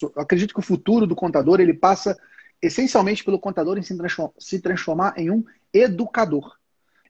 [0.00, 2.16] Eu acredito que o futuro do contador ele passa
[2.60, 6.56] essencialmente pelo contador em se transformar em um educador.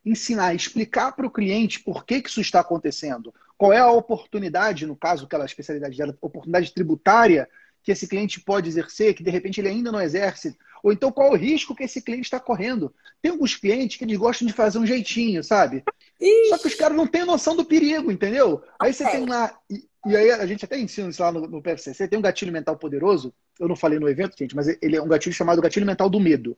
[0.04, 3.35] Ensinar, explicar para o cliente por que, que isso está acontecendo.
[3.56, 7.48] Qual é a oportunidade, no caso, aquela especialidade dela, oportunidade tributária
[7.83, 10.57] que esse cliente pode exercer, que de repente ele ainda não exerce.
[10.82, 12.95] Ou então qual o risco que esse cliente está correndo.
[13.20, 15.83] Tem alguns clientes que eles gostam de fazer um jeitinho, sabe?
[16.20, 16.48] Ixi.
[16.51, 18.62] Só que os caras não têm noção do perigo, entendeu?
[18.79, 19.56] Aí você tem lá.
[19.70, 22.52] E, e, aí a gente até ensina isso lá no, no PFCC, tem um gatilho
[22.52, 23.33] mental poderoso.
[23.59, 26.20] Eu não falei no evento, gente, mas ele é um gatilho chamado gatilho mental do
[26.20, 26.56] medo.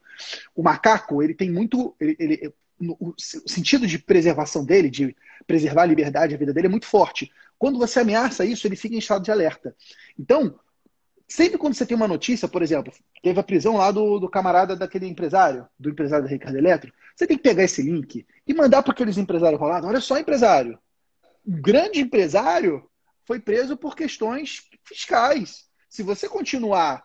[0.55, 1.95] O macaco, ele tem muito.
[1.99, 5.15] Ele, ele, o sentido de preservação dele, de
[5.47, 7.31] preservar a liberdade, a vida dele, é muito forte.
[7.59, 9.77] Quando você ameaça isso, ele fica em estado de alerta.
[10.19, 10.59] Então,
[11.31, 14.75] sempre quando você tem uma notícia, por exemplo, teve a prisão lá do, do camarada
[14.75, 18.83] daquele empresário, do empresário da Ricardo Eletro, você tem que pegar esse link e mandar
[18.83, 19.89] para aqueles empresários rolados.
[19.89, 20.79] Olha só, empresário.
[21.47, 22.89] Um grande empresário
[23.25, 25.67] foi preso por questões fiscais.
[25.89, 27.05] Se você continuar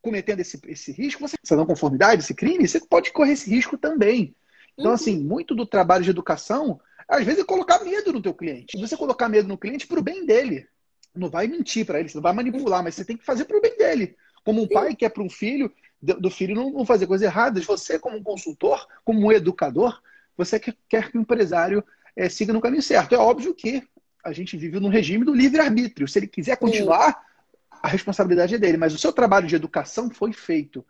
[0.00, 3.76] cometendo esse, esse risco, você, essa não conformidade, esse crime, você pode correr esse risco
[3.76, 4.34] também.
[4.74, 4.94] Então, uhum.
[4.94, 8.78] assim, muito do trabalho de educação, às vezes, é colocar medo no teu cliente.
[8.78, 10.66] Você colocar medo no cliente para o bem dele.
[11.14, 13.56] Não vai mentir para ele, você não vai manipular, mas você tem que fazer para
[13.56, 14.16] o bem dele.
[14.44, 17.64] Como um pai quer para um filho, do filho não, não fazer coisas erradas.
[17.64, 20.00] Você, como um consultor, como um educador,
[20.36, 21.84] você quer, que o empresário
[22.16, 23.14] é, siga no caminho certo.
[23.14, 23.82] É óbvio que
[24.24, 26.08] a gente vive no regime do livre-arbítrio.
[26.08, 27.22] Se ele quiser continuar,
[27.70, 28.76] a responsabilidade é dele.
[28.76, 30.84] Mas o seu trabalho de educação foi feito.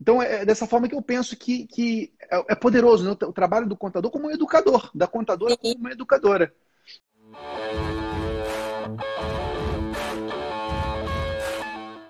[0.00, 3.16] Então, é dessa forma que eu penso que, que é, é poderoso né?
[3.22, 6.54] o trabalho do contador como um educador, da contadora como uma educadora.